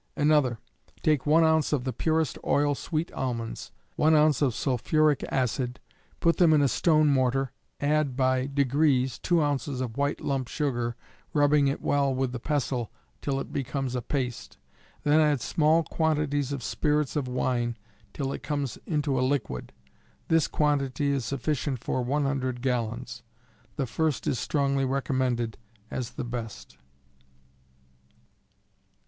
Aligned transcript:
Another: 0.15 0.57
take 1.03 1.27
1 1.27 1.43
ounce 1.43 1.71
of 1.71 1.83
the 1.83 1.93
purest 1.93 2.39
oil 2.43 2.73
sweet 2.73 3.11
almonds; 3.13 3.71
1 3.97 4.15
ounce 4.15 4.41
of 4.41 4.55
sulphuric 4.55 5.23
acid; 5.29 5.79
put 6.19 6.37
them 6.37 6.53
in 6.53 6.61
a 6.63 6.67
stone 6.67 7.07
mortar, 7.07 7.51
add, 7.79 8.15
by 8.17 8.47
degrees, 8.47 9.19
2 9.19 9.43
ounces 9.43 9.79
white 9.79 10.19
lump 10.19 10.47
sugar, 10.47 10.95
rubbing 11.33 11.67
it 11.67 11.83
well 11.83 12.15
with 12.15 12.31
the 12.31 12.39
pestle 12.39 12.91
till 13.21 13.39
it 13.39 13.53
becomes 13.53 13.93
a 13.93 14.01
paste; 14.01 14.57
then 15.03 15.19
add 15.19 15.39
small 15.39 15.83
quantities 15.83 16.51
of 16.51 16.63
spirits 16.63 17.15
of 17.15 17.27
wine 17.27 17.77
till 18.11 18.33
it 18.33 18.41
comes 18.41 18.79
into 18.87 19.19
a 19.19 19.21
liquid. 19.21 19.71
This 20.29 20.47
quantity 20.47 21.11
is 21.11 21.25
sufficient 21.25 21.77
for 21.77 22.01
100 22.03 22.63
gallons. 22.63 23.21
The 23.75 23.85
first 23.85 24.25
is 24.25 24.39
strongly 24.39 24.83
recommended 24.83 25.59
as 25.91 26.13
the 26.13 26.23
best. 26.25 26.79